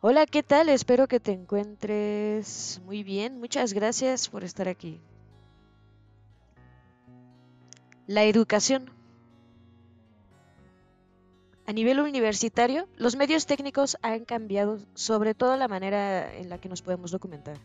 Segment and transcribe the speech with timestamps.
[0.00, 0.68] Hola, ¿qué tal?
[0.68, 3.40] Espero que te encuentres muy bien.
[3.40, 5.00] Muchas gracias por estar aquí.
[8.06, 8.92] La educación.
[11.66, 16.68] A nivel universitario, los medios técnicos han cambiado sobre todo la manera en la que
[16.68, 17.56] nos podemos documentar.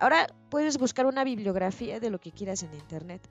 [0.00, 3.22] Ahora puedes buscar una bibliografía de lo que quieras en Internet.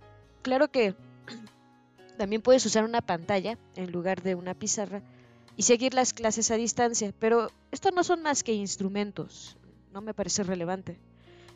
[0.44, 0.96] Claro que
[2.18, 5.02] también puedes usar una pantalla en lugar de una pizarra
[5.58, 9.58] y seguir las clases a distancia, pero estos no son más que instrumentos.
[9.92, 11.00] No me parece relevante.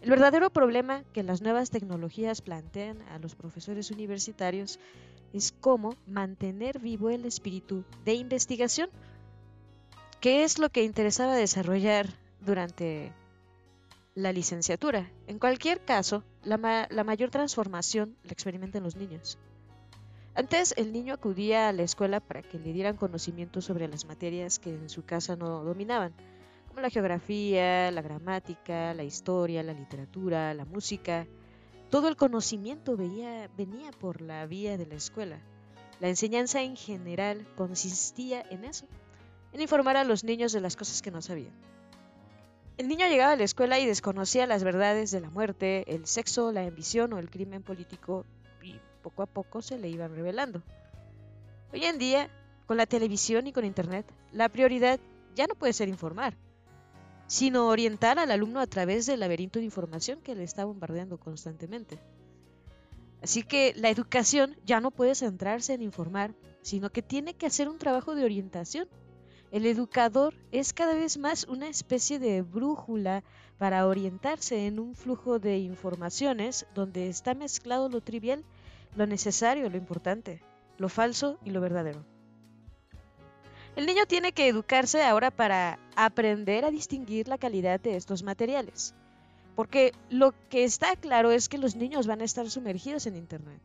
[0.01, 4.79] El verdadero problema que las nuevas tecnologías plantean a los profesores universitarios
[5.33, 8.89] es cómo mantener vivo el espíritu de investigación,
[10.21, 12.07] que es lo que interesaba desarrollar
[12.39, 13.13] durante
[14.13, 15.11] la licenciatura.
[15.27, 19.37] En cualquier caso, la, la mayor transformación la experimentan los niños.
[20.37, 24.59] Antes el niño acudía a la escuela para que le dieran conocimiento sobre las materias
[24.59, 26.13] que en su casa no dominaban,
[26.67, 31.25] como la geografía, la gramática, la historia, la literatura, la música.
[31.89, 33.49] Todo el conocimiento venía
[33.97, 35.39] por la vía de la escuela.
[36.01, 38.87] La enseñanza en general consistía en eso,
[39.53, 41.53] en informar a los niños de las cosas que no sabían.
[42.77, 46.51] El niño llegaba a la escuela y desconocía las verdades de la muerte, el sexo,
[46.51, 48.25] la ambición o el crimen político
[49.05, 50.63] poco a poco se le iban revelando.
[51.71, 52.27] Hoy en día,
[52.65, 54.99] con la televisión y con Internet, la prioridad
[55.35, 56.35] ya no puede ser informar,
[57.27, 61.99] sino orientar al alumno a través del laberinto de información que le está bombardeando constantemente.
[63.21, 66.33] Así que la educación ya no puede centrarse en informar,
[66.63, 68.87] sino que tiene que hacer un trabajo de orientación.
[69.51, 73.23] El educador es cada vez más una especie de brújula
[73.59, 78.43] para orientarse en un flujo de informaciones donde está mezclado lo trivial
[78.95, 80.41] lo necesario, lo importante,
[80.77, 82.05] lo falso y lo verdadero.
[83.75, 88.95] El niño tiene que educarse ahora para aprender a distinguir la calidad de estos materiales,
[89.55, 93.61] porque lo que está claro es que los niños van a estar sumergidos en Internet.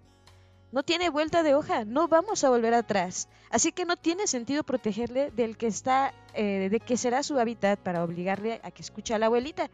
[0.73, 4.63] No tiene vuelta de hoja, no vamos a volver atrás, así que no tiene sentido
[4.63, 9.15] protegerle del que está, eh, de que será su hábitat para obligarle a que escuche
[9.15, 9.69] a la abuelita,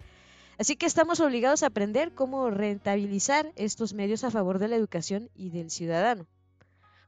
[0.58, 5.30] Así que estamos obligados a aprender cómo rentabilizar estos medios a favor de la educación
[5.34, 6.26] y del ciudadano.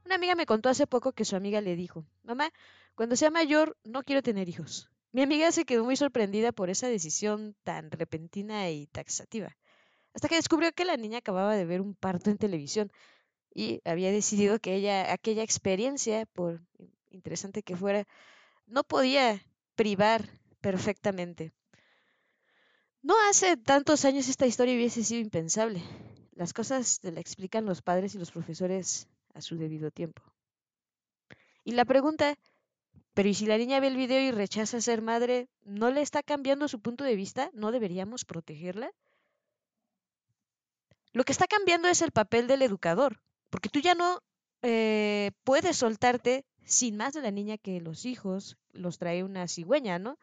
[0.05, 2.51] Una amiga me contó hace poco que su amiga le dijo, mamá,
[2.95, 4.91] cuando sea mayor no quiero tener hijos.
[5.13, 9.57] Mi amiga se quedó muy sorprendida por esa decisión tan repentina y taxativa,
[10.13, 12.93] hasta que descubrió que la niña acababa de ver un parto en televisión
[13.55, 16.61] y había decidido que ella, aquella experiencia, por
[17.11, 18.07] interesante que fuera,
[18.67, 19.43] no podía
[19.75, 20.29] privar
[20.61, 21.53] perfectamente.
[23.09, 25.83] No hace tantos años esta historia hubiese sido impensable.
[26.33, 30.23] Las cosas se la explican los padres y los profesores a su debido tiempo.
[31.65, 32.37] Y la pregunta,
[33.15, 36.23] pero ¿y si la niña ve el video y rechaza ser madre, ¿no le está
[36.23, 37.49] cambiando su punto de vista?
[37.55, 38.91] ¿No deberíamos protegerla?
[41.15, 44.21] Lo que está cambiando es el papel del educador, porque tú ya no
[44.61, 49.99] eh, puedes soltarte sin más de la niña que los hijos los trae una cigüeña,
[49.99, 50.19] ¿no?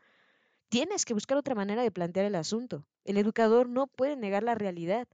[0.76, 2.86] Tienes que buscar otra manera de plantear el asunto.
[3.06, 5.08] El educador no puede negar la realidad.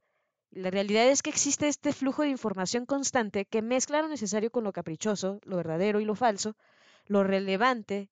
[0.49, 4.63] La realidad es que existe este flujo de información constante que mezcla lo necesario con
[4.63, 6.55] lo caprichoso, lo verdadero y lo falso,
[7.05, 8.09] lo relevante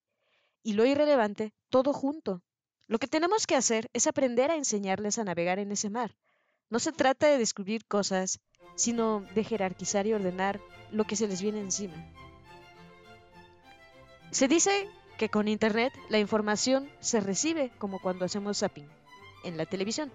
[0.62, 2.44] y lo irrelevante, todo junto.
[2.86, 6.16] Lo que tenemos que hacer es aprender a enseñarles a navegar en ese mar.
[6.70, 8.40] No se trata de descubrir cosas,
[8.76, 10.62] sino de jerarquizar y ordenar
[10.92, 11.96] lo que se les viene encima.
[14.30, 14.88] Se dice
[15.20, 18.88] que con Internet la información se recibe como cuando hacemos zapping
[19.44, 20.12] en la televisión.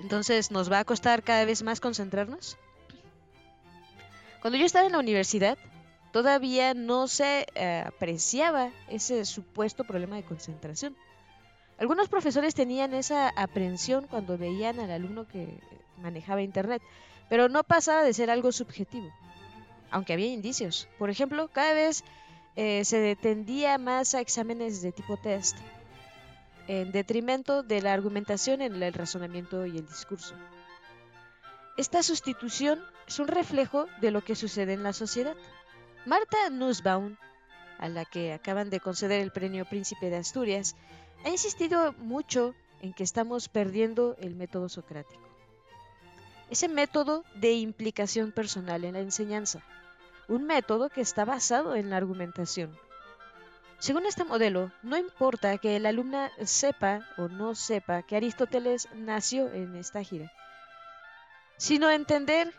[0.00, 2.56] Entonces, ¿nos va a costar cada vez más concentrarnos?
[4.40, 5.58] Cuando yo estaba en la universidad,
[6.12, 10.96] todavía no se eh, apreciaba ese supuesto problema de concentración.
[11.78, 15.58] Algunos profesores tenían esa aprensión cuando veían al alumno que
[16.00, 16.80] manejaba Internet,
[17.28, 19.10] pero no pasaba de ser algo subjetivo,
[19.90, 20.88] aunque había indicios.
[20.96, 22.04] Por ejemplo, cada vez
[22.54, 25.56] eh, se detendía más a exámenes de tipo test,
[26.68, 30.34] en detrimento de la argumentación en el razonamiento y el discurso.
[31.76, 35.34] Esta sustitución es un reflejo de lo que sucede en la sociedad.
[36.04, 37.16] Marta Nussbaum,
[37.78, 40.76] a la que acaban de conceder el premio Príncipe de Asturias,
[41.24, 45.22] ha insistido mucho en que estamos perdiendo el método socrático.
[46.50, 49.64] Ese método de implicación personal en la enseñanza
[50.28, 52.76] un método que está basado en la argumentación.
[53.78, 59.52] Según este modelo, no importa que el alumna sepa o no sepa que Aristóteles nació
[59.52, 60.32] en esta gira,
[61.56, 62.54] sino entender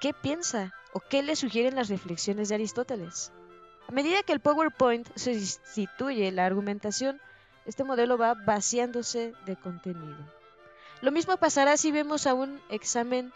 [0.00, 3.32] qué piensa o qué le sugieren las reflexiones de Aristóteles.
[3.88, 7.20] A medida que el PowerPoint sustituye la argumentación,
[7.64, 10.16] este modelo va vaciándose de contenido.
[11.00, 13.32] Lo mismo pasará si vemos a un examen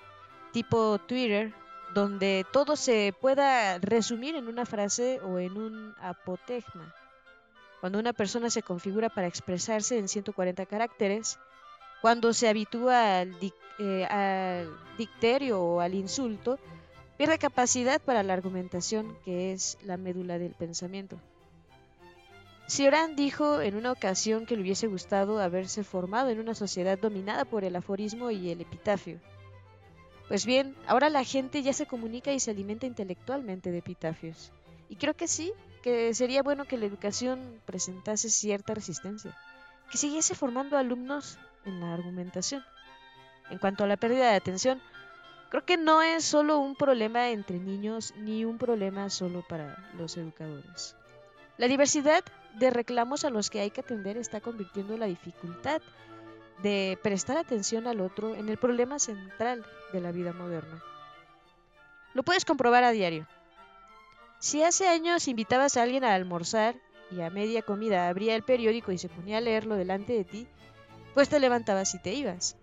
[0.53, 1.53] tipo Twitter,
[1.95, 6.95] donde todo se pueda resumir en una frase o en un apotegma.
[7.81, 11.39] Cuando una persona se configura para expresarse en 140 caracteres,
[12.01, 13.37] cuando se habitúa al,
[13.79, 16.59] eh, al dicterio o al insulto,
[17.17, 21.19] pierde capacidad para la argumentación, que es la médula del pensamiento.
[22.69, 27.45] Cioran dijo en una ocasión que le hubiese gustado haberse formado en una sociedad dominada
[27.45, 29.19] por el aforismo y el epitafio.
[30.31, 34.53] Pues bien, ahora la gente ya se comunica y se alimenta intelectualmente de epitafios.
[34.89, 39.37] Y creo que sí, que sería bueno que la educación presentase cierta resistencia,
[39.91, 42.63] que siguiese formando alumnos en la argumentación.
[43.51, 44.81] En cuanto a la pérdida de atención,
[45.49, 50.17] creo que no es solo un problema entre niños ni un problema solo para los
[50.17, 50.95] educadores.
[51.59, 52.23] La diversidad
[52.55, 55.83] de reclamos a los que hay que atender está convirtiendo la dificultad
[56.63, 60.83] de prestar atención al otro en el problema central de la vida moderna.
[62.15, 63.27] Lo puedes comprobar a diario.
[64.39, 66.75] Si hace años invitabas a alguien a almorzar
[67.11, 70.47] y a media comida abría el periódico y se ponía a leerlo delante de ti,
[71.15, 72.57] pues te levantabas y te ibas.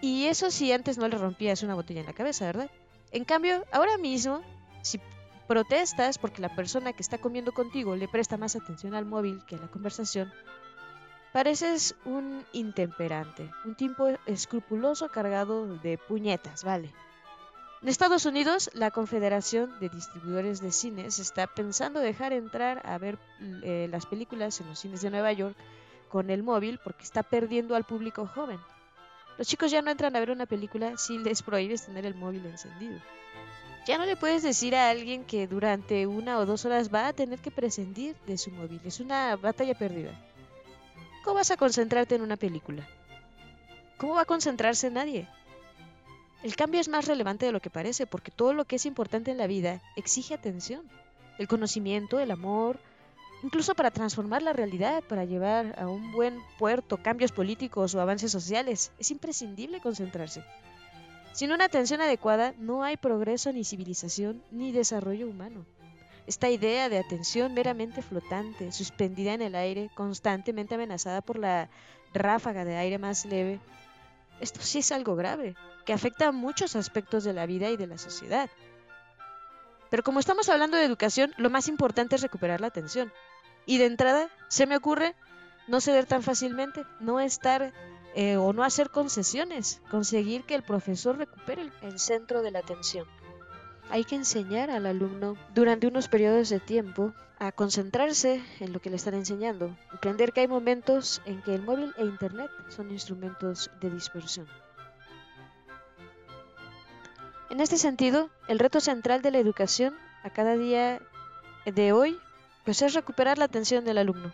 [0.00, 2.70] Y eso si antes no le rompías una botella en la cabeza, ¿verdad?
[3.10, 4.42] En cambio, ahora mismo,
[4.82, 5.00] si
[5.46, 9.56] protestas porque la persona que está comiendo contigo le presta más atención al móvil que
[9.56, 10.32] a la conversación,
[11.38, 16.92] pareces un intemperante, un tipo escrupuloso cargado de puñetas, ¿vale?
[17.80, 23.20] En Estados Unidos, la Confederación de Distribuidores de Cines está pensando dejar entrar a ver
[23.62, 25.56] eh, las películas en los cines de Nueva York
[26.08, 28.58] con el móvil porque está perdiendo al público joven.
[29.36, 32.46] Los chicos ya no entran a ver una película si les prohíbes tener el móvil
[32.46, 32.98] encendido.
[33.86, 37.12] Ya no le puedes decir a alguien que durante una o dos horas va a
[37.12, 38.80] tener que prescindir de su móvil.
[38.84, 40.10] Es una batalla perdida.
[41.24, 42.86] ¿Cómo vas a concentrarte en una película?
[43.96, 45.28] ¿Cómo va a concentrarse nadie?
[46.42, 49.32] El cambio es más relevante de lo que parece, porque todo lo que es importante
[49.32, 50.82] en la vida exige atención.
[51.38, 52.78] El conocimiento, el amor,
[53.42, 58.30] incluso para transformar la realidad, para llevar a un buen puerto cambios políticos o avances
[58.30, 60.44] sociales, es imprescindible concentrarse.
[61.32, 65.66] Sin una atención adecuada no hay progreso ni civilización ni desarrollo humano.
[66.28, 71.70] Esta idea de atención meramente flotante, suspendida en el aire, constantemente amenazada por la
[72.12, 73.58] ráfaga de aire más leve,
[74.38, 77.86] esto sí es algo grave, que afecta a muchos aspectos de la vida y de
[77.86, 78.50] la sociedad.
[79.88, 83.10] Pero como estamos hablando de educación, lo más importante es recuperar la atención.
[83.64, 85.14] Y de entrada, se me ocurre
[85.66, 87.72] no ceder tan fácilmente, no estar
[88.14, 93.06] eh, o no hacer concesiones, conseguir que el profesor recupere el centro de la atención.
[93.90, 98.90] Hay que enseñar al alumno durante unos periodos de tiempo a concentrarse en lo que
[98.90, 103.70] le están enseñando, aprender que hay momentos en que el móvil e Internet son instrumentos
[103.80, 104.46] de dispersión.
[107.50, 111.00] En este sentido, el reto central de la educación a cada día
[111.64, 112.18] de hoy
[112.64, 114.32] pues es recuperar la atención del alumno,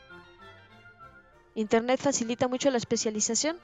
[1.56, 3.56] Internet facilita mucho la especialización.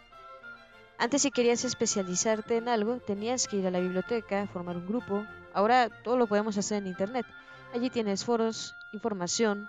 [0.96, 5.26] Antes si querías especializarte en algo, tenías que ir a la biblioteca, formar un grupo.
[5.52, 7.26] Ahora todo lo podemos hacer en Internet.
[7.75, 9.69] Allí tienes foros, información.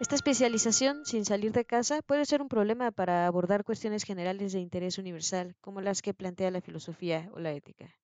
[0.00, 4.60] Esta especialización sin salir de casa puede ser un problema para abordar cuestiones generales de
[4.60, 7.94] interés universal, como las que plantea la filosofía o la ética.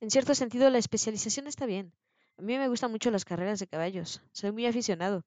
[0.00, 1.92] En cierto sentido, la especialización está bien.
[2.38, 4.22] A mí me gustan mucho las carreras de caballos.
[4.32, 5.24] Soy muy aficionado.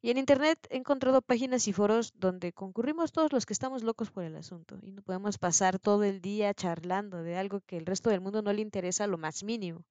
[0.00, 4.10] Y en Internet he encontrado páginas y foros donde concurrimos todos los que estamos locos
[4.10, 7.84] por el asunto y no podemos pasar todo el día charlando de algo que el
[7.84, 9.84] resto del mundo no le interesa lo más mínimo.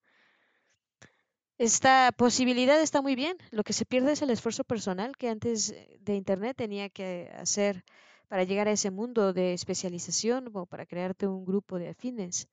[1.57, 3.37] Esta posibilidad está muy bien.
[3.51, 7.83] Lo que se pierde es el esfuerzo personal que antes de Internet tenía que hacer
[8.27, 12.47] para llegar a ese mundo de especialización o para crearte un grupo de afines.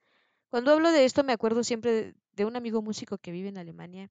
[0.48, 4.10] Cuando hablo de esto me acuerdo siempre de un amigo músico que vive en Alemania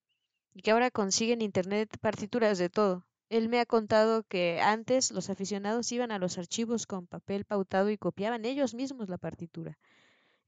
[0.53, 5.11] y que ahora consigue en Internet partituras de todo él me ha contado que antes
[5.11, 9.79] los aficionados iban a los archivos con papel pautado y copiaban ellos mismos la partitura.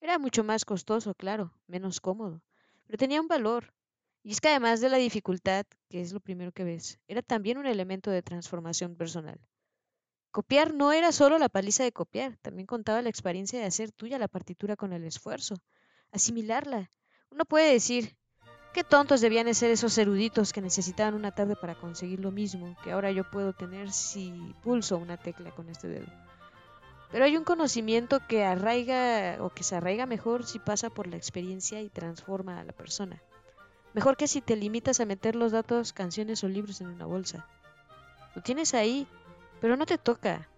[0.01, 2.43] Era mucho más costoso, claro, menos cómodo,
[2.85, 3.73] pero tenía un valor.
[4.25, 7.60] Y es que además de la dificultad, que es lo primero que ves, era también
[7.60, 9.39] un elemento de transformación personal.
[10.32, 14.17] Copiar no era solo la paliza de copiar, también contaba la experiencia de hacer tuya
[14.17, 15.62] la partitura con el esfuerzo,
[16.12, 16.89] asimilarla.
[17.29, 18.17] Uno puede decir,
[18.74, 22.91] Qué tontos debían ser esos eruditos que necesitaban una tarde para conseguir lo mismo que
[22.91, 26.08] ahora yo puedo tener si pulso una tecla con este dedo.
[27.12, 31.15] Pero hay un conocimiento que arraiga o que se arraiga mejor si pasa por la
[31.15, 33.22] experiencia y transforma a la persona.
[33.95, 37.47] Mejor que si te limitas a meter los datos, canciones o libros en una bolsa.
[38.35, 39.07] Lo tienes ahí,
[39.61, 40.49] pero no te toca,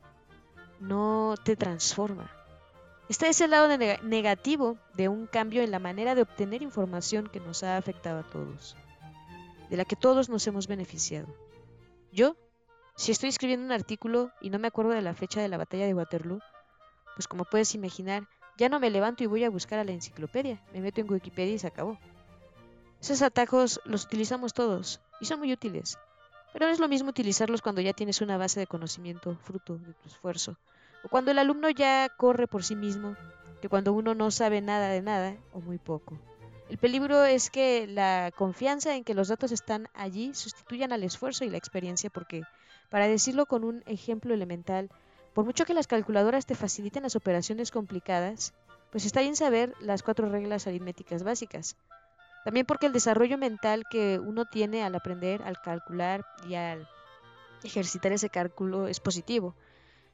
[0.80, 2.32] no te transforma.
[3.10, 3.68] Este es el lado
[4.02, 8.24] negativo de un cambio en la manera de obtener información que nos ha afectado a
[8.28, 8.76] todos,
[9.70, 11.28] de la que todos nos hemos beneficiado.
[12.12, 12.38] Yo,
[12.96, 15.86] si estoy escribiendo un artículo y no me acuerdo de la fecha de la batalla
[15.86, 16.40] de Waterloo,
[17.14, 18.28] pues como puedes imaginar,
[18.58, 21.54] ya no me levanto y voy a buscar a la enciclopedia, me meto en Wikipedia
[21.54, 22.00] y se acabó.
[23.02, 25.98] Esos atajos los utilizamos todos y son muy útiles,
[26.52, 29.94] pero no es lo mismo utilizarlos cuando ya tienes una base de conocimiento fruto de
[29.94, 30.58] tu esfuerzo
[31.04, 33.16] o cuando el alumno ya corre por sí mismo,
[33.62, 36.18] que cuando uno no sabe nada de nada o muy poco.
[36.70, 41.46] El peligro es que la confianza en que los datos están allí sustituyan al esfuerzo
[41.46, 42.42] y la experiencia porque,
[42.90, 44.90] para decirlo con un ejemplo elemental,
[45.34, 48.54] por mucho que las calculadoras te faciliten las operaciones complicadas,
[48.92, 51.78] pues está bien saber las cuatro reglas aritméticas básicas.
[52.48, 56.88] También porque el desarrollo mental que uno tiene al aprender, al calcular y al
[57.62, 59.54] ejercitar ese cálculo es positivo.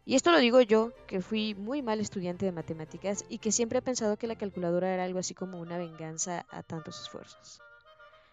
[0.03, 3.77] Y esto lo digo yo, que fui muy mal estudiante de matemáticas y que siempre
[3.77, 7.61] he pensado que la calculadora era algo así como una venganza a tantos esfuerzos.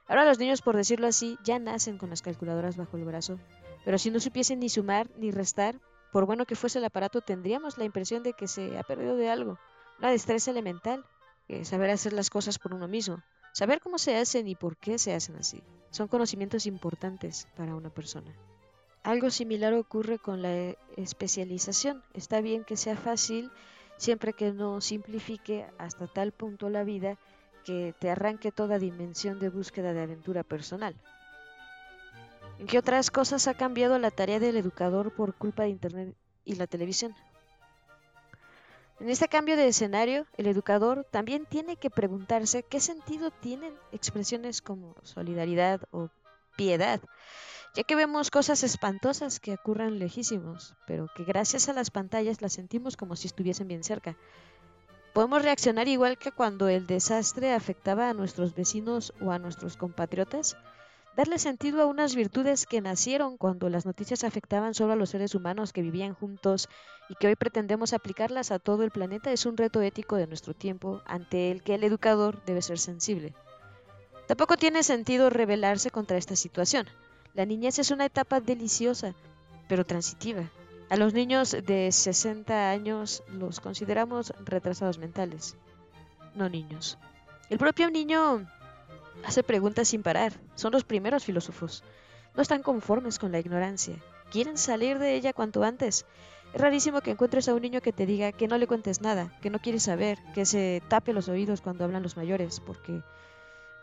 [0.06, 3.38] Ahora los niños, por decirlo así, ya nacen con las calculadoras bajo el brazo,
[3.84, 5.78] pero si no supiesen ni sumar ni restar,
[6.10, 9.28] por bueno que fuese el aparato, tendríamos la impresión de que se ha perdido de
[9.28, 9.58] algo,
[9.98, 11.04] una destreza elemental,
[11.46, 14.98] que saber hacer las cosas por uno mismo, saber cómo se hacen y por qué
[14.98, 15.62] se hacen así.
[15.90, 18.32] Son conocimientos importantes para una persona.
[19.02, 22.02] Algo similar ocurre con la especialización.
[22.14, 23.50] Está bien que sea fácil
[23.96, 27.18] siempre que no simplifique hasta tal punto la vida
[27.64, 30.96] que te arranque toda dimensión de búsqueda de aventura personal.
[32.58, 36.14] ¿En qué otras cosas ha cambiado la tarea del educador por culpa de Internet
[36.44, 37.14] y la televisión?
[39.00, 44.62] En este cambio de escenario, el educador también tiene que preguntarse qué sentido tienen expresiones
[44.62, 46.10] como solidaridad o
[46.56, 47.00] piedad
[47.74, 52.52] ya que vemos cosas espantosas que ocurran lejísimos, pero que gracias a las pantallas las
[52.52, 54.16] sentimos como si estuviesen bien cerca.
[55.12, 60.56] Podemos reaccionar igual que cuando el desastre afectaba a nuestros vecinos o a nuestros compatriotas,
[61.16, 65.34] darle sentido a unas virtudes que nacieron cuando las noticias afectaban solo a los seres
[65.34, 66.68] humanos que vivían juntos
[67.10, 70.54] y que hoy pretendemos aplicarlas a todo el planeta es un reto ético de nuestro
[70.54, 73.34] tiempo ante el que el educador debe ser sensible.
[74.28, 76.86] Tampoco tiene sentido rebelarse contra esta situación.
[77.34, 79.16] La niñez es una etapa deliciosa,
[79.68, 80.48] pero transitiva.
[80.88, 85.56] A los niños de 60 años los consideramos retrasados mentales,
[86.36, 86.96] no niños.
[87.48, 88.48] El propio niño
[89.24, 91.82] hace preguntas sin parar, son los primeros filósofos.
[92.36, 93.96] No están conformes con la ignorancia,
[94.30, 96.06] quieren salir de ella cuanto antes.
[96.52, 99.38] Es rarísimo que encuentres a un niño que te diga que no le cuentes nada,
[99.40, 103.02] que no quiere saber, que se tape los oídos cuando hablan los mayores, porque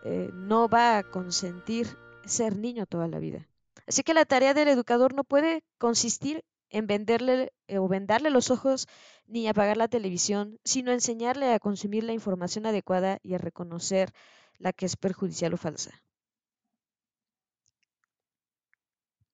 [0.03, 3.47] eh, no va a consentir ser niño toda la vida.
[3.87, 8.51] Así que la tarea del educador no puede consistir en venderle eh, o vendarle los
[8.51, 8.87] ojos
[9.27, 14.11] ni apagar la televisión, sino enseñarle a consumir la información adecuada y a reconocer
[14.57, 15.91] la que es perjudicial o falsa.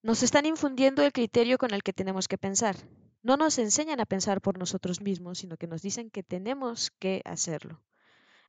[0.03, 2.75] Nos están infundiendo el criterio con el que tenemos que pensar.
[3.23, 7.21] No nos enseñan a pensar por nosotros mismos, sino que nos dicen que tenemos que
[7.25, 7.81] hacerlo.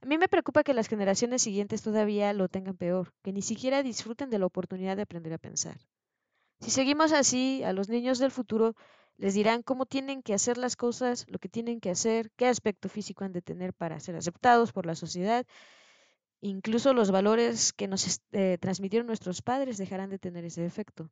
[0.03, 3.83] A mí me preocupa que las generaciones siguientes todavía lo tengan peor, que ni siquiera
[3.83, 5.79] disfruten de la oportunidad de aprender a pensar.
[6.61, 8.75] Si seguimos así, a los niños del futuro
[9.17, 12.89] les dirán cómo tienen que hacer las cosas, lo que tienen que hacer, qué aspecto
[12.89, 15.47] físico han de tener para ser aceptados por la sociedad.
[16.41, 21.11] Incluso los valores que nos eh, transmitieron nuestros padres dejarán de tener ese efecto.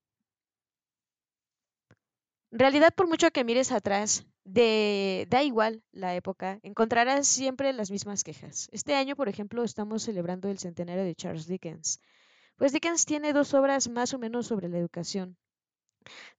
[2.52, 7.90] En realidad, por mucho que mires atrás, de, da igual la época, encontrarás siempre las
[7.90, 8.68] mismas quejas.
[8.72, 11.98] Este año, por ejemplo, estamos celebrando el centenario de Charles Dickens.
[12.56, 15.38] Pues Dickens tiene dos obras más o menos sobre la educación.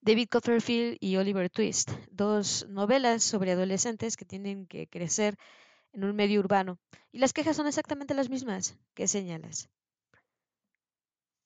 [0.02, 5.36] David Copperfield y Oliver Twist, dos novelas sobre adolescentes que tienen que crecer
[5.94, 6.78] en un medio urbano.
[7.12, 9.68] Y las quejas son exactamente las mismas que señalas.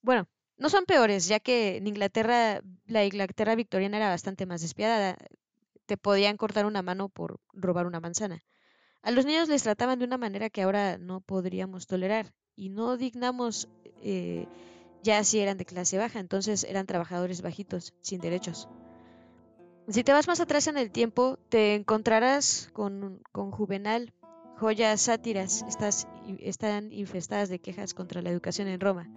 [0.02, 5.18] Bueno, no son peores, ya que en Inglaterra, la Inglaterra victoriana era bastante más despiadada.
[5.86, 8.44] Te podían cortar una mano por robar una manzana.
[9.04, 12.98] A los niños les trataban de una manera que ahora no podríamos tolerar y no
[12.98, 13.70] dignamos
[14.02, 14.48] eh,
[15.04, 18.68] ya si eran de clase baja, entonces eran trabajadores bajitos, sin derechos.
[19.88, 24.12] Si te vas más atrás en el tiempo, te encontrarás con, con Juvenal,
[24.58, 26.08] joyas sátiras, estas,
[26.40, 29.08] están infestadas de quejas contra la educación en Roma.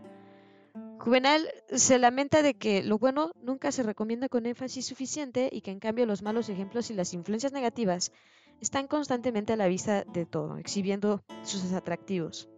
[1.00, 5.71] Juvenal se lamenta de que lo bueno nunca se recomienda con énfasis suficiente y que
[5.71, 8.12] en cambio los malos ejemplos y las influencias negativas
[8.61, 12.50] están constantemente a la vista de todo, exhibiendo sus atractivos.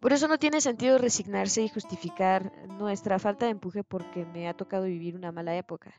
[0.00, 4.54] Por eso no tiene sentido resignarse y justificar nuestra falta de empuje porque me ha
[4.54, 5.94] tocado vivir una mala época.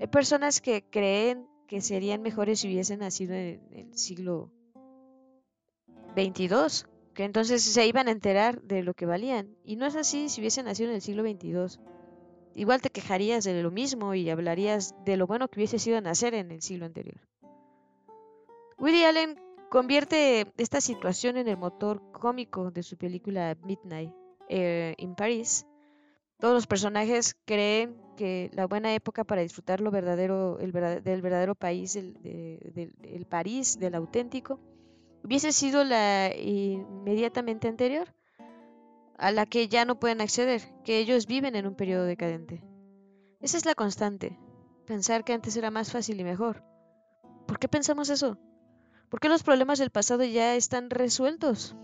[0.00, 4.50] Hay personas que creen que serían mejores si hubiesen nacido en el siglo
[6.16, 9.54] 22, que entonces se iban a enterar de lo que valían.
[9.64, 11.80] Y no es así si hubiesen nacido en el siglo 22.
[12.54, 16.34] Igual te quejarías de lo mismo y hablarías de lo bueno que hubiese sido nacer
[16.34, 17.20] en el siglo anterior.
[18.78, 19.40] Woody Allen
[19.70, 24.12] convierte esta situación en el motor cómico de su película Midnight
[24.48, 25.66] eh, in Paris.
[26.38, 31.54] Todos los personajes creen que la buena época para disfrutar lo verdadero, el del verdadero
[31.54, 34.58] país, el, del París, del auténtico,
[35.24, 38.08] hubiese sido la inmediatamente anterior,
[39.16, 42.62] a la que ya no pueden acceder, que ellos viven en un periodo decadente.
[43.40, 44.38] Esa es la constante,
[44.86, 46.64] pensar que antes era más fácil y mejor.
[47.46, 48.38] ¿Por qué pensamos eso?
[49.08, 51.76] ¿Por qué los problemas del pasado ya están resueltos?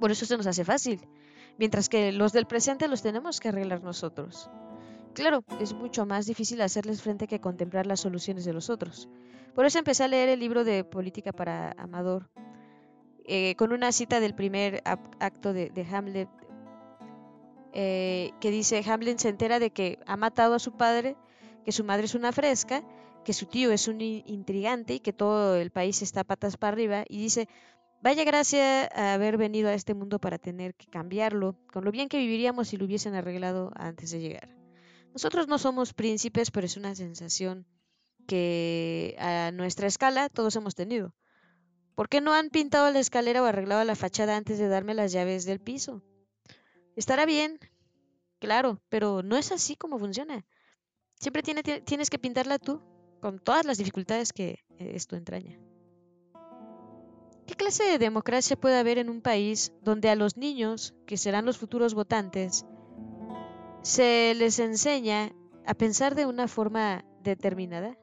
[0.00, 1.08] Por eso se nos hace fácil,
[1.58, 4.50] mientras que los del presente los tenemos que arreglar nosotros.
[5.16, 9.08] Claro, es mucho más difícil hacerles frente que contemplar las soluciones de los otros.
[9.54, 12.28] Por eso empecé a leer el libro de Política para Amador,
[13.24, 16.28] eh, con una cita del primer acto de, Hamlet,
[17.72, 21.16] eh, que dice, Hamlet se entera de que ha matado a su padre,
[21.64, 22.84] que su madre es una fresca,
[23.24, 27.04] que su tío es un intrigante y que todo el país está patas para arriba,
[27.08, 27.48] y dice,
[28.02, 32.10] vaya gracia a haber venido a este mundo para tener que cambiarlo, con lo bien
[32.10, 34.55] que viviríamos si lo hubiesen arreglado antes de llegar.
[35.16, 37.66] Nosotros no somos príncipes, pero es una sensación
[38.28, 41.14] que a nuestra escala todos hemos tenido.
[41.94, 45.12] ¿Por qué no han pintado la escalera o arreglado la fachada antes de darme las
[45.12, 46.02] llaves del piso?
[46.96, 47.58] Estará bien,
[48.40, 50.44] claro, pero no es así como funciona.
[51.18, 52.82] Siempre tienes que pintarla tú,
[53.22, 55.58] con todas las dificultades que eh, esto entraña.
[57.46, 61.46] ¿Qué clase de democracia puede haber en un país donde a los niños, que serán
[61.46, 62.66] los futuros votantes,
[63.86, 65.32] se les enseña
[65.64, 67.96] a pensar de una forma determinada?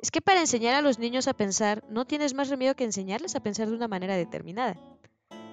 [0.00, 3.36] Es que para enseñar a los niños a pensar no tienes más remedio que enseñarles
[3.36, 4.76] a pensar de una manera determinada.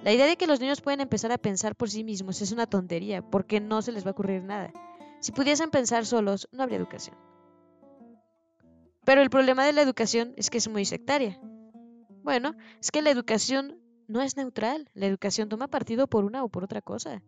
[0.02, 2.66] La idea de que los niños pueden empezar a pensar por sí mismos es una
[2.66, 4.72] tontería, porque no se les va a ocurrir nada.
[5.20, 7.16] Si pudiesen pensar solos, no habría educación.
[9.04, 11.38] Pero el problema de la educación es que es muy sectaria.
[12.24, 16.48] Bueno, es que la educación no es neutral, la educación toma partido por una o
[16.48, 17.22] por otra cosa.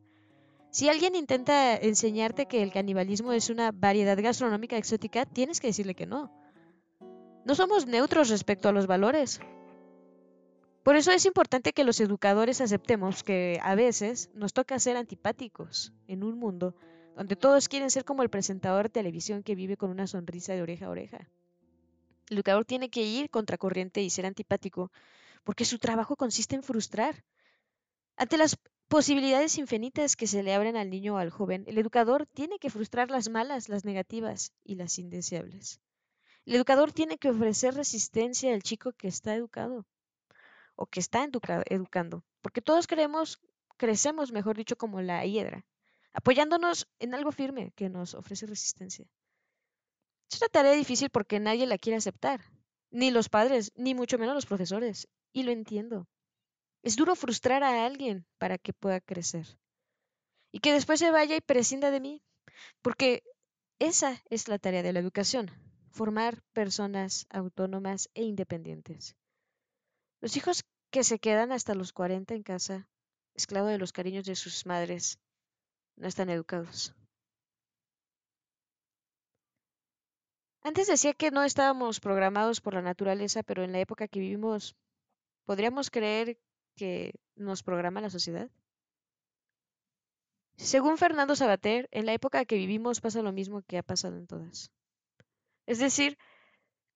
[0.71, 5.95] Si alguien intenta enseñarte que el canibalismo es una variedad gastronómica exótica, tienes que decirle
[5.95, 6.31] que no.
[7.47, 9.41] No somos neutros respecto a los valores.
[10.83, 15.93] Por eso es importante que los educadores aceptemos que a veces nos toca ser antipáticos
[16.07, 16.75] en un mundo
[17.17, 20.63] donde todos quieren ser como el presentador de televisión que vive con una sonrisa de
[20.63, 21.29] oreja a oreja.
[22.31, 24.93] El educador tiene que ir contracorriente y ser antipático
[25.45, 27.25] porque su trabajo consiste en frustrar.
[28.17, 28.57] Ante las
[28.88, 32.70] posibilidades infinitas que se le abren al niño o al joven, el educador tiene que
[32.70, 35.81] frustrar las malas, las negativas y las indeseables.
[36.46, 39.87] El educador tiene que ofrecer resistencia al chico que está educado
[40.77, 41.29] o que está
[41.66, 43.40] educando, porque todos creemos,
[43.77, 45.66] crecemos, mejor dicho, como la hiedra,
[46.14, 49.07] apoyándonos en algo firme que nos ofrece resistencia.
[50.31, 52.40] Es una tarea difícil porque nadie la quiere aceptar,
[52.90, 56.07] ni los padres, ni mucho menos los profesores, y lo entiendo.
[56.83, 59.59] Es duro frustrar a alguien para que pueda crecer
[60.53, 62.23] y que después se vaya y prescinda de mí,
[62.83, 63.23] porque
[63.79, 65.51] esa es la tarea de la educación,
[65.91, 69.17] formar personas autónomas e independientes.
[70.21, 72.88] Los hijos que se quedan hasta los 40 en casa,
[73.35, 75.19] esclavos de los cariños de sus madres,
[75.97, 76.95] no están educados.
[80.62, 84.77] Antes decía que no estábamos programados por la naturaleza, pero en la época que vivimos,
[85.45, 86.38] ¿podríamos creer
[86.79, 88.49] que nos programa la sociedad?
[90.57, 94.27] Según Fernando Sabater, en la época que vivimos pasa lo mismo que ha pasado en
[94.27, 94.73] todas.
[95.67, 96.17] Es decir,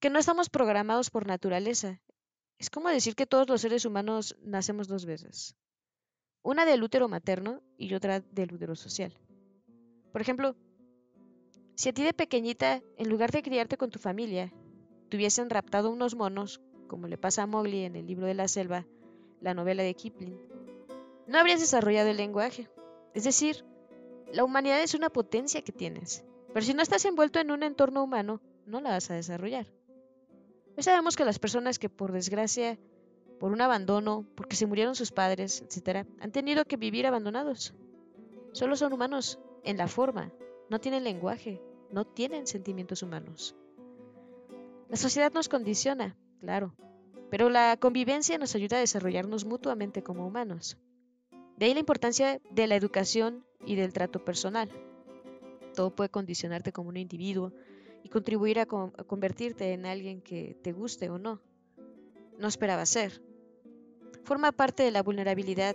[0.00, 2.00] que no estamos programados por naturaleza.
[2.58, 5.54] Es como decir que todos los seres humanos nacemos dos veces.
[6.42, 9.12] Una del útero materno y otra del útero social.
[10.10, 10.56] Por ejemplo,
[11.74, 14.52] si a ti de pequeñita, en lugar de criarte con tu familia,
[15.08, 18.48] te hubiesen raptado unos monos, como le pasa a Mowgli en el libro de la
[18.48, 18.86] selva,
[19.42, 20.38] la novela de Kipling,
[21.26, 22.68] no habrías desarrollado el lenguaje.
[23.14, 23.64] Es decir,
[24.32, 26.24] la humanidad es una potencia que tienes.
[26.52, 29.66] Pero si no estás envuelto en un entorno humano, no la vas a desarrollar.
[30.76, 32.78] Hoy sabemos que las personas que por desgracia,
[33.38, 37.74] por un abandono, porque se murieron sus padres, etc., han tenido que vivir abandonados.
[38.52, 40.32] Solo son humanos en la forma,
[40.70, 43.56] no tienen lenguaje, no tienen sentimientos humanos.
[44.88, 46.74] La sociedad nos condiciona, claro,
[47.32, 50.76] pero la convivencia nos ayuda a desarrollarnos mutuamente como humanos.
[51.56, 54.68] De ahí la importancia de la educación y del trato personal.
[55.74, 57.50] Todo puede condicionarte como un individuo
[58.02, 61.40] y contribuir a, convertirte en alguien que te guste o no.
[62.38, 63.22] No esperaba ser.
[64.24, 65.74] Forma parte de la vulnerabilidad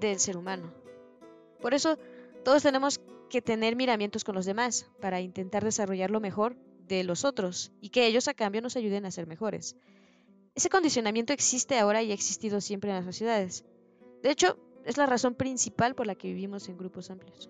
[0.00, 0.72] del ser humano.
[1.60, 1.98] Por eso,
[2.42, 6.56] todos tenemos que tener miramientos con los demás para intentar desarrollar lo mejor
[6.88, 9.76] de los otros y que ellos a cambio nos ayuden a ser mejores.
[10.60, 13.64] Ese condicionamiento existe ahora y ha existido siempre en las sociedades.
[14.22, 17.48] De hecho, es la razón principal por la que vivimos en grupos amplios.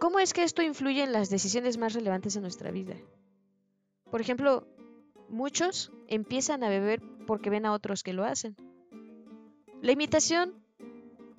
[0.00, 2.96] ¿Cómo es que esto influye en las decisiones más relevantes de nuestra vida?
[4.10, 4.66] Por ejemplo,
[5.28, 8.56] muchos empiezan a beber porque ven a otros que lo hacen.
[9.82, 10.64] La imitación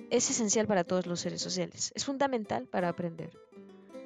[0.09, 3.33] es esencial para todos los seres sociales, es fundamental para aprender.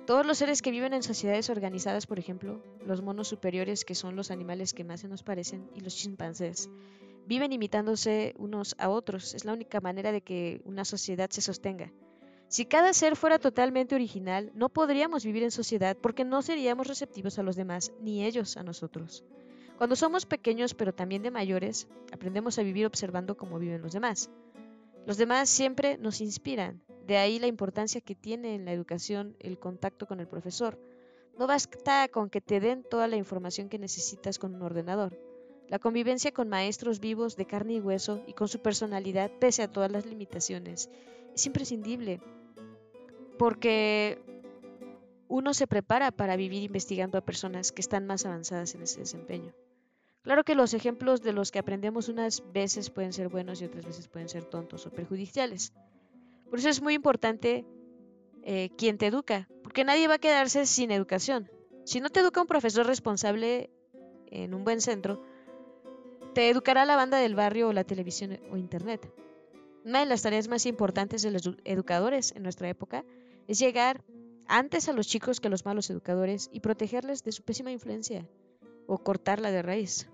[0.09, 4.15] Todos los seres que viven en sociedades organizadas, por ejemplo, los monos superiores, que son
[4.15, 6.67] los animales que más se nos parecen, y los chimpancés,
[7.27, 9.35] viven imitándose unos a otros.
[9.35, 11.93] Es la única manera de que una sociedad se sostenga.
[12.47, 17.37] Si cada ser fuera totalmente original, no podríamos vivir en sociedad porque no seríamos receptivos
[17.37, 19.23] a los demás, ni ellos a nosotros.
[19.77, 24.31] Cuando somos pequeños, pero también de mayores, aprendemos a vivir observando cómo viven los demás.
[25.05, 29.57] Los demás siempre nos inspiran, de ahí la importancia que tiene en la educación el
[29.57, 30.79] contacto con el profesor.
[31.39, 35.19] No basta con que te den toda la información que necesitas con un ordenador.
[35.69, 39.71] La convivencia con maestros vivos de carne y hueso y con su personalidad, pese a
[39.71, 40.91] todas las limitaciones,
[41.33, 42.21] es imprescindible
[43.39, 44.21] porque
[45.27, 49.55] uno se prepara para vivir investigando a personas que están más avanzadas en ese desempeño.
[50.21, 53.85] Claro que los ejemplos de los que aprendemos unas veces pueden ser buenos y otras
[53.85, 55.73] veces pueden ser tontos o perjudiciales.
[56.49, 57.65] Por eso es muy importante
[58.43, 61.49] eh, quien te educa, porque nadie va a quedarse sin educación.
[61.85, 63.69] Si no te educa un profesor responsable
[64.27, 65.21] en un buen centro,
[66.33, 69.11] te educará la banda del barrio o la televisión o internet.
[69.85, 73.05] Una de las tareas más importantes de los educadores en nuestra época
[73.47, 74.03] es llegar
[74.47, 78.27] antes a los chicos que a los malos educadores y protegerles de su pésima influencia
[78.87, 80.09] o cortarla de raíz.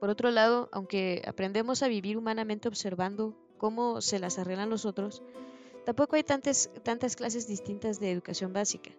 [0.00, 5.22] Por otro lado, aunque aprendemos a vivir humanamente observando cómo se las arreglan los otros,
[5.84, 6.68] tampoco hay tantas,
[7.16, 8.90] clases distintas de educación básica.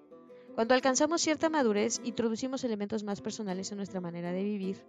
[0.55, 4.83] Cuando alcanzamos cierta madurez, introducimos elementos más personales en nuestra manera de vivir,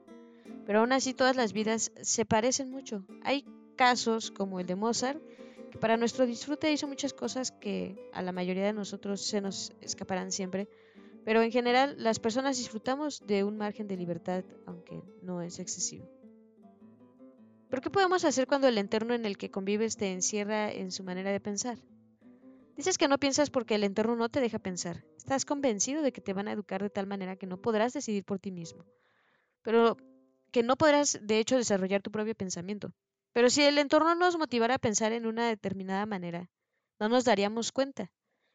[0.67, 3.05] pero aún así todas las vidas se parecen mucho.
[3.23, 3.45] Hay
[3.77, 5.23] casos como el de Mozart
[5.71, 9.73] que para nuestro disfrute hizo muchas cosas que a la mayoría de nosotros se nos
[9.81, 10.69] escaparán siempre,
[11.25, 16.20] pero en general las personas disfrutamos de un margen de libertad, aunque no es excesivo.
[17.71, 21.05] ¿Pero qué podemos hacer cuando el entorno en el que convives te encierra en su
[21.05, 21.79] manera de pensar?
[22.77, 25.05] Dices que no piensas porque el entorno no te deja pensar.
[25.17, 28.25] Estás convencido de que te van a educar de tal manera que no podrás decidir
[28.25, 28.85] por ti mismo,
[29.63, 29.97] pero
[30.51, 32.93] que no podrás de hecho desarrollar tu propio pensamiento.
[33.33, 36.51] Pero si el entorno nos motivara a pensar en una determinada manera,
[36.99, 38.11] no nos daríamos cuenta.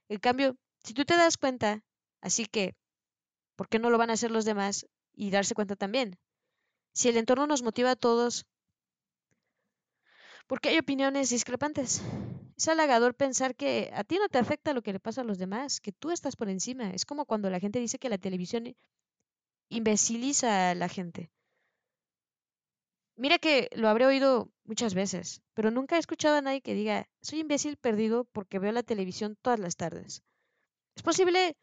[0.10, 1.84] En cambio, si tú te das cuenta,
[2.20, 2.76] así que,
[3.56, 6.18] ¿por qué no lo van a hacer los demás y darse cuenta también?
[6.94, 8.46] Si el entorno nos motiva a todos,
[10.48, 12.02] ¿por qué hay opiniones discrepantes?
[12.58, 15.38] Es halagador pensar que a ti no te afecta lo que le pasa a los
[15.38, 16.92] demás, que tú estás por encima.
[16.92, 18.76] Es como cuando la gente dice que la televisión
[19.70, 21.32] imbeciliza a la gente.
[23.18, 27.08] Mira que lo habré oído muchas veces, pero nunca he escuchado a nadie que diga,
[27.22, 30.22] soy imbécil perdido porque veo la televisión todas las tardes.
[30.98, 31.56] Es posible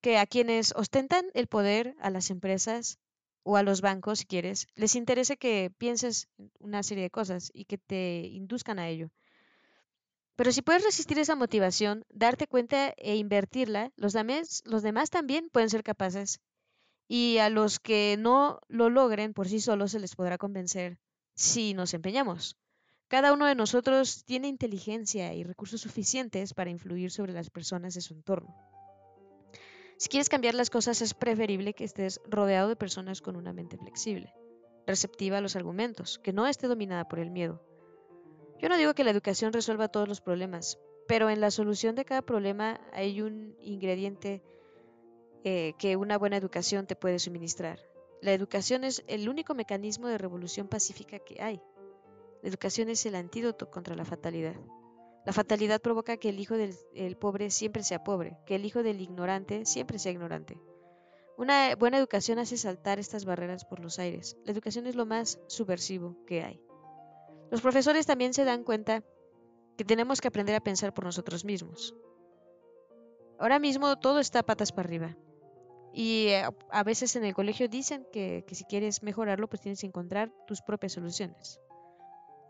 [0.00, 2.99] que a quienes ostentan el poder, a las empresas
[3.42, 7.64] o a los bancos, si quieres, les interese que pienses una serie de cosas y
[7.64, 9.10] que te induzcan a ello.
[10.36, 15.50] Pero si puedes resistir esa motivación, darte cuenta e invertirla, los demás, los demás también
[15.50, 16.40] pueden ser capaces
[17.08, 20.98] y a los que no lo logren por sí solos se les podrá convencer
[21.34, 22.56] si nos empeñamos.
[23.08, 28.00] Cada uno de nosotros tiene inteligencia y recursos suficientes para influir sobre las personas de
[28.00, 28.69] su entorno.
[30.00, 33.76] Si quieres cambiar las cosas es preferible que estés rodeado de personas con una mente
[33.76, 34.32] flexible,
[34.86, 37.62] receptiva a los argumentos, que no esté dominada por el miedo.
[38.58, 42.06] Yo no digo que la educación resuelva todos los problemas, pero en la solución de
[42.06, 44.42] cada problema hay un ingrediente
[45.44, 47.78] eh, que una buena educación te puede suministrar.
[48.22, 51.60] La educación es el único mecanismo de revolución pacífica que hay.
[52.40, 54.56] La educación es el antídoto contra la fatalidad.
[55.24, 59.00] La fatalidad provoca que el hijo del pobre siempre sea pobre, que el hijo del
[59.00, 60.58] ignorante siempre sea ignorante.
[61.36, 64.36] Una buena educación hace saltar estas barreras por los aires.
[64.44, 66.62] La educación es lo más subversivo que hay.
[67.50, 69.02] Los profesores también se dan cuenta
[69.76, 71.94] que tenemos que aprender a pensar por nosotros mismos.
[73.38, 75.16] Ahora mismo todo está patas para arriba.
[75.92, 79.86] Y eh, a veces en el colegio dicen que, si quieres mejorarlo, pues tienes que
[79.86, 81.58] encontrar tus propias soluciones.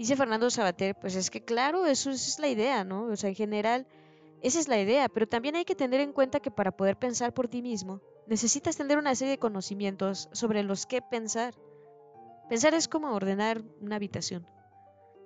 [0.01, 3.05] Dice Fernando Sabater, pues es que claro, eso es la idea, ¿no?
[3.09, 3.87] O sea, en general,
[4.41, 7.35] esa es la idea, pero también hay que tener en cuenta que para poder pensar
[7.35, 11.53] por ti mismo, necesitas tener una serie de conocimientos sobre los que pensar.
[12.49, 14.47] Pensar es como ordenar una habitación.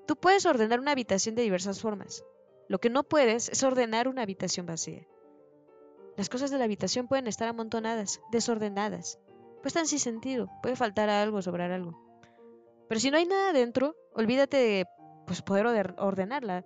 [0.08, 2.24] Tú puedes ordenar una habitación de diversas formas.
[2.68, 5.06] Lo que no puedes es ordenar una habitación vacía.
[6.16, 9.20] Las cosas de la habitación pueden estar amontonadas, desordenadas.
[9.62, 12.03] Pues están sin sentido, puede faltar algo, sobrar algo.
[12.88, 14.86] Pero si no hay nada dentro, olvídate de
[15.26, 16.64] pues, poder ordenarla.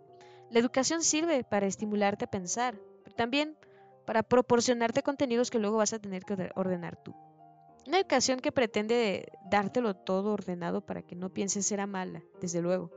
[0.51, 3.57] La educación sirve para estimularte a pensar, pero también
[4.07, 7.15] para proporcionarte contenidos que luego vas a tener que ordenar tú.
[7.87, 12.91] Una educación que pretende dártelo todo ordenado para que no pienses será mala, desde luego.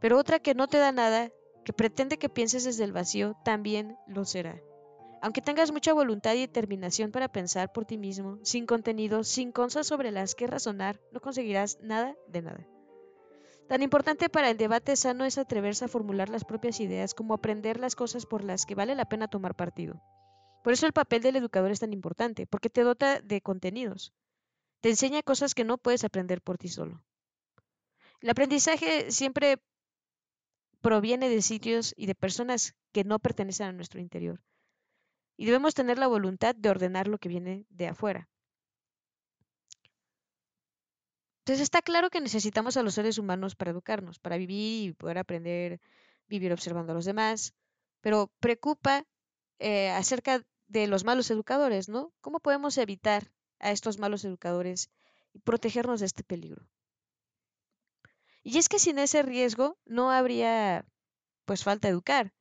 [0.00, 1.30] Pero otra que no te da nada,
[1.64, 4.60] que pretende que pienses desde el vacío, también lo será.
[5.22, 9.86] Aunque tengas mucha voluntad y determinación para pensar por ti mismo, sin contenido, sin cosas
[9.86, 12.66] sobre las que razonar, no conseguirás nada de nada.
[13.68, 17.80] Tan importante para el debate sano es atreverse a formular las propias ideas como aprender
[17.80, 20.00] las cosas por las que vale la pena tomar partido.
[20.62, 24.12] Por eso el papel del educador es tan importante, porque te dota de contenidos.
[24.80, 27.02] Te enseña cosas que no puedes aprender por ti solo.
[28.20, 29.58] El aprendizaje siempre
[30.80, 34.40] proviene de sitios y de personas que no pertenecen a nuestro interior
[35.36, 38.28] y debemos tener la voluntad de ordenar lo que viene de afuera.
[41.40, 45.18] Entonces está claro que necesitamos a los seres humanos para educarnos, para vivir y poder
[45.18, 45.80] aprender,
[46.26, 47.54] vivir observando a los demás,
[48.00, 49.06] pero preocupa
[49.60, 52.12] eh, acerca de los malos educadores, ¿no?
[52.20, 54.90] ¿Cómo podemos evitar a estos malos educadores
[55.32, 56.66] y protegernos de este peligro?
[58.42, 60.84] Y es que sin ese riesgo no habría
[61.44, 62.32] pues falta educar.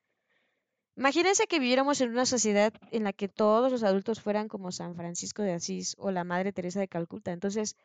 [0.98, 4.96] Imagínense que viviéramos en una sociedad en la que todos los adultos fueran como San
[4.96, 7.34] Francisco de Asís o la Madre Teresa de Calcuta.
[7.34, 7.76] Entonces,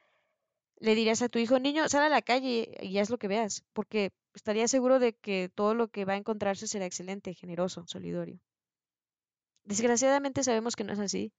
[0.79, 3.65] le dirías a tu hijo, niño, sal a la calle y haz lo que veas,
[3.73, 8.39] porque estaría seguro de que todo lo que va a encontrarse será excelente, generoso, solidario.
[9.65, 11.33] Desgraciadamente sabemos que no es así.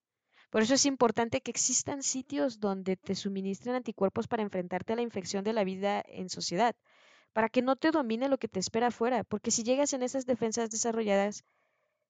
[0.49, 5.01] Por eso es importante que existan sitios donde te suministren anticuerpos para enfrentarte a la
[5.03, 6.75] infección de la vida en sociedad,
[7.31, 10.25] para que no te domine lo que te espera afuera, porque si llegas en esas
[10.25, 11.45] defensas desarrolladas,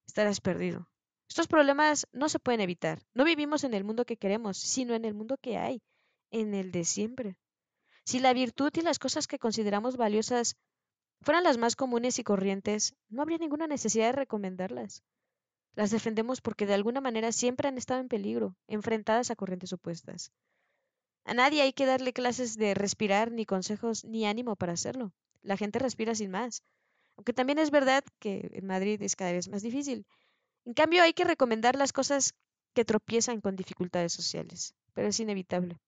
[0.06, 0.90] estarás perdido.
[1.30, 3.02] Estos problemas no se pueden evitar.
[3.14, 5.82] No vivimos en el mundo que queremos, sino en el mundo que hay,
[6.30, 7.38] en el de siempre.
[8.04, 10.58] Si la virtud y las cosas que consideramos valiosas
[11.22, 15.04] fueran las más comunes y corrientes, no habría ninguna necesidad de recomendarlas.
[15.76, 20.32] Las defendemos porque de alguna manera siempre han estado en peligro, enfrentadas a corrientes opuestas.
[21.24, 25.14] A nadie hay que darle clases de respirar, ni consejos, ni ánimo para hacerlo.
[25.42, 26.64] La gente respira sin más.
[27.16, 30.06] Aunque también es verdad que en Madrid es cada vez más difícil.
[30.66, 32.34] En cambio, hay que recomendar las cosas
[32.74, 35.80] que tropiezan con dificultades sociales, pero es inevitable.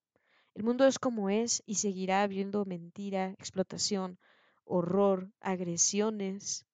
[0.54, 4.18] El mundo es como es y seguirá habiendo mentira, explotación,
[4.64, 6.66] horror, agresiones.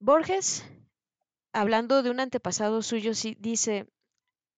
[0.00, 0.64] Borges,
[1.52, 3.86] hablando de un antepasado suyo, dice,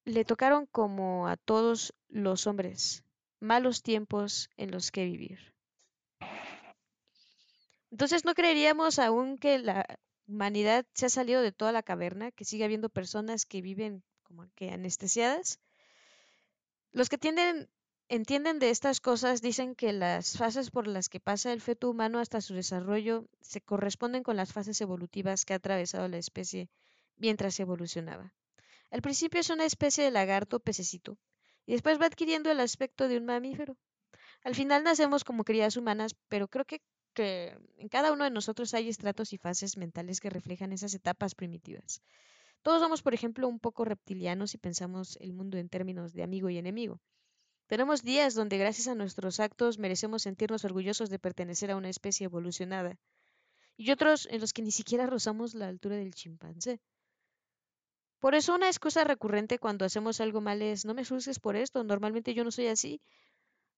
[0.05, 3.05] le tocaron como a todos los hombres
[3.41, 5.55] malos tiempos en los que vivir.
[7.91, 9.87] Entonces no creeríamos aún que la
[10.27, 14.47] humanidad se ha salido de toda la caverna, que sigue habiendo personas que viven como
[14.55, 15.59] que anestesiadas.
[16.93, 17.19] Los que
[18.09, 22.19] entienden de estas cosas dicen que las fases por las que pasa el feto humano
[22.19, 26.69] hasta su desarrollo se corresponden con las fases evolutivas que ha atravesado la especie
[27.17, 28.35] mientras evolucionaba.
[28.91, 31.19] Al principio es una especie de lagarto pececito
[31.67, 33.77] y después va adquiriendo el aspecto de un mamífero.
[34.43, 36.81] Al final nacemos como crías humanas, pero creo que
[37.23, 42.03] en cada uno de nosotros hay estratos y fases mentales que reflejan esas etapas primitivas.
[42.63, 46.51] Todos somos, por ejemplo, un poco reptilianos y pensamos el mundo en términos de amigo
[46.51, 47.01] y enemigo.
[47.67, 52.25] Tenemos días donde gracias a nuestros actos merecemos sentirnos orgullosos de pertenecer a una especie
[52.25, 52.99] evolucionada,
[53.77, 56.81] y otros en los que ni siquiera rozamos la altura del chimpancé.
[58.19, 61.85] Por eso una excusa recurrente cuando hacemos algo mal es no me juzgues por esto,
[61.85, 63.01] normalmente yo no soy así,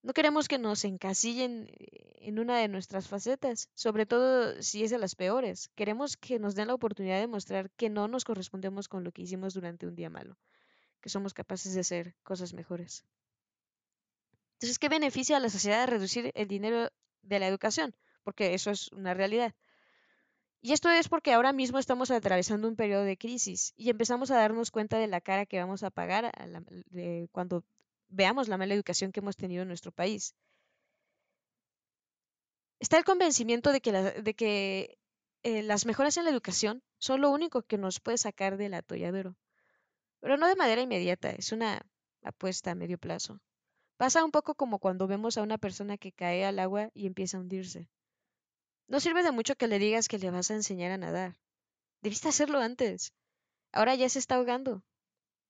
[0.03, 4.91] no queremos que nos encasillen eh, en una de nuestras facetas, sobre todo si es
[4.91, 5.71] de las peores.
[5.75, 9.23] Queremos que nos den la oportunidad de mostrar que no nos correspondemos con lo que
[9.23, 10.39] hicimos durante un día malo,
[11.01, 13.05] que somos capaces de hacer cosas mejores.
[14.55, 16.91] Entonces, ¿qué beneficia a la sociedad reducir el dinero
[17.23, 17.95] de la educación?
[18.25, 19.55] Porque eso es una realidad.
[20.63, 24.37] Y esto es porque ahora mismo estamos atravesando un periodo de crisis y empezamos a
[24.37, 26.31] darnos cuenta de la cara que vamos a pagar
[27.33, 27.65] cuando
[28.11, 30.35] veamos la mala educación que hemos tenido en nuestro país.
[32.79, 34.99] Está el convencimiento de que, de que
[35.43, 39.37] eh, las mejoras en la educación son lo único que nos puede sacar del atolladero.
[40.21, 41.81] Pero no de manera inmediata, es una
[42.23, 43.41] apuesta a medio plazo.
[43.97, 47.37] Pasa un poco como cuando vemos a una persona que cae al agua y empieza
[47.37, 47.89] a hundirse.
[48.89, 51.37] No sirve de mucho que le digas que le vas a enseñar a nadar.
[52.03, 53.13] Debiste hacerlo antes.
[53.73, 54.83] Ahora ya se está ahogando.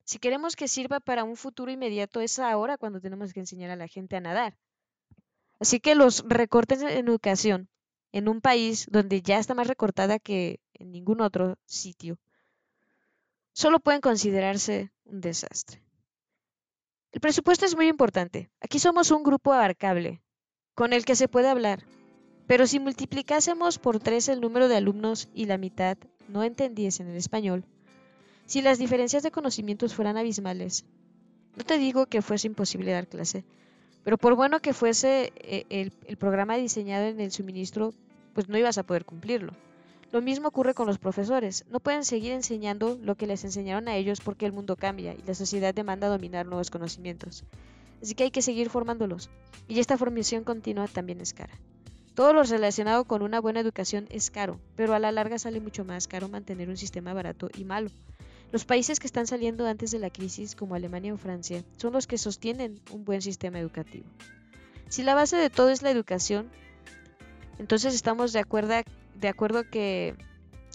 [0.05, 3.77] Si queremos que sirva para un futuro inmediato, es ahora cuando tenemos que enseñar a
[3.77, 4.57] la gente a nadar.
[5.61, 7.69] Así que los recortes en educación
[8.13, 12.19] en un país donde ya está más recortada que en ningún otro sitio,
[13.53, 15.83] solo pueden considerarse un desastre.
[17.13, 18.51] El presupuesto es muy importante.
[18.61, 20.23] Aquí somos un grupo abarcable,
[20.75, 21.85] con el que se puede hablar.
[22.47, 27.17] Pero si multiplicásemos por tres el número de alumnos y la mitad no entendiesen el
[27.17, 27.65] español,
[28.51, 30.85] si las diferencias de conocimientos fueran abismales,
[31.55, 33.45] no te digo que fuese imposible dar clase,
[34.03, 37.95] pero por bueno que fuese eh, el, el programa diseñado en el suministro,
[38.35, 39.53] pues no ibas a poder cumplirlo.
[40.11, 41.65] Lo mismo ocurre con los profesores.
[41.71, 45.23] No pueden seguir enseñando lo que les enseñaron a ellos porque el mundo cambia y
[45.25, 47.45] la sociedad demanda dominar nuevos conocimientos.
[48.03, 49.31] Así que hay que seguir formándolos.
[49.69, 51.55] Y esta formación continua también es cara.
[52.17, 55.85] Todo lo relacionado con una buena educación es caro, pero a la larga sale mucho
[55.85, 57.91] más caro mantener un sistema barato y malo.
[58.53, 62.07] Los países que están saliendo antes de la crisis, como Alemania o Francia, son los
[62.07, 64.07] que sostienen un buen sistema educativo.
[64.89, 66.51] Si la base de todo es la educación,
[67.59, 70.17] entonces estamos de acuerdo, que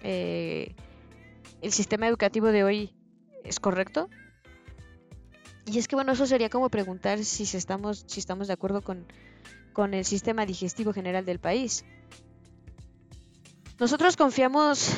[0.04, 0.74] eh,
[1.62, 2.96] el sistema educativo de hoy
[3.44, 4.10] es correcto.
[5.66, 10.46] Y es que bueno, eso sería como preguntar si estamos, de acuerdo con el sistema
[10.46, 11.84] digestivo general del país.
[13.80, 14.92] Nosotros confiamos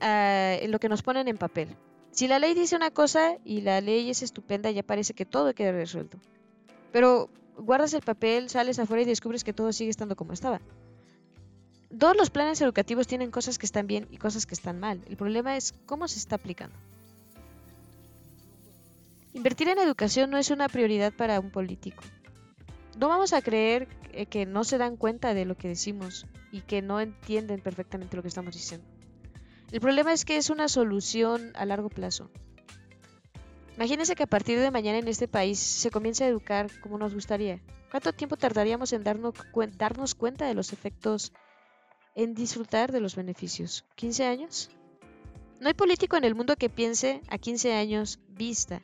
[0.00, 1.76] ah, en lo que nos ponen en papel.
[2.12, 5.54] Si la ley dice una cosa y la ley es estupenda, ya parece que todo
[5.54, 6.18] queda resuelto.
[6.92, 10.60] Pero guardas el papel, sales afuera y descubres que todo sigue estando como estaba.
[11.98, 15.00] Todos los planes educativos tienen cosas que están bien y cosas que están mal.
[15.08, 16.76] El problema es cómo se está aplicando.
[19.32, 22.04] Invertir en educación no es una prioridad para un político.
[22.98, 26.60] No vamos a creer eh, que no se dan cuenta de lo que decimos y
[26.60, 28.86] que no entienden perfectamente lo que estamos diciendo.
[29.72, 32.30] El problema es que es una solución a largo plazo.
[33.76, 37.14] Imagínense que a partir de mañana en este país se comience a educar como nos
[37.14, 37.60] gustaría.
[37.90, 39.34] ¿Cuánto tiempo tardaríamos en darnos,
[39.76, 41.32] darnos cuenta de los efectos,
[42.14, 43.84] en disfrutar de los beneficios?
[43.96, 44.70] ¿15 años?
[45.58, 48.82] No hay político en el mundo que piense a 15 años vista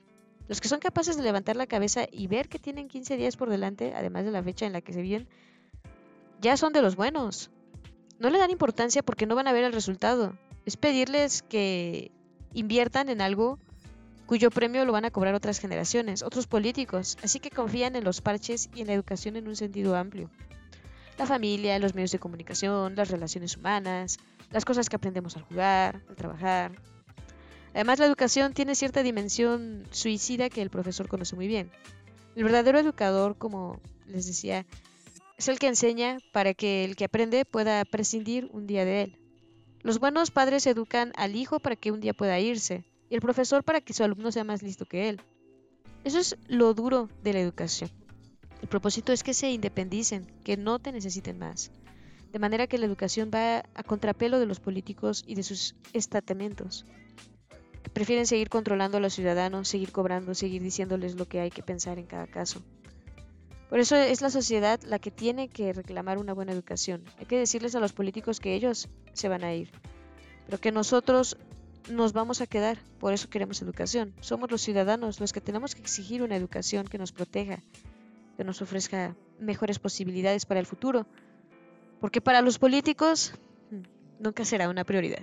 [0.48, 3.50] los que son capaces de levantar la cabeza y ver que tienen 15 días por
[3.50, 5.28] delante, además de la fecha en la que se viven,
[6.40, 7.50] ya son de los buenos.
[8.18, 10.38] No le dan importancia porque no van a ver el resultado.
[10.68, 12.10] Es pedirles que
[12.52, 13.58] inviertan en algo
[14.26, 18.20] cuyo premio lo van a cobrar otras generaciones, otros políticos, así que confían en los
[18.20, 20.28] parches y en la educación en un sentido amplio.
[21.16, 24.18] La familia, los medios de comunicación, las relaciones humanas,
[24.50, 26.72] las cosas que aprendemos al jugar, al trabajar,
[27.72, 31.70] Además, la educación tiene cierta dimensión suicida que el profesor conoce muy bien.
[32.36, 34.66] El verdadero educador, como les decía,
[35.38, 39.18] es el que enseña para que el que aprende pueda prescindir un día de él.
[39.88, 43.64] Los buenos padres educan al hijo para que un día pueda irse, y el profesor
[43.64, 45.18] para que su alumno sea más listo que él.
[46.04, 47.88] Eso es lo duro de la educación.
[48.60, 51.70] El propósito es que se independicen, que no te necesiten más.
[52.30, 56.84] De manera que la educación va a contrapelo de los políticos y de sus estatamentos.
[57.94, 61.98] Prefieren seguir controlando a los ciudadanos, seguir cobrando, seguir diciéndoles lo que hay que pensar
[61.98, 62.62] en cada caso.
[63.68, 67.04] Por eso es la sociedad la que tiene que reclamar una buena educación.
[67.18, 69.70] Hay que decirles a los políticos que ellos se van a ir,
[70.46, 71.36] pero que nosotros
[71.90, 72.78] nos vamos a quedar.
[72.98, 74.14] Por eso queremos educación.
[74.20, 77.58] Somos los ciudadanos los que tenemos que exigir una educación que nos proteja,
[78.36, 81.06] que nos ofrezca mejores posibilidades para el futuro.
[82.00, 83.34] Porque para los políticos
[83.70, 85.22] mm, nunca será una prioridad.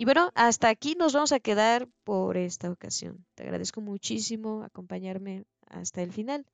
[0.00, 3.26] Y bueno, hasta aquí nos vamos a quedar por esta ocasión.
[3.34, 6.46] Te agradezco muchísimo acompañarme hasta el final.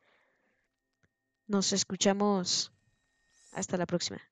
[1.46, 2.72] Nos escuchamos
[3.52, 4.22] hasta la próxima.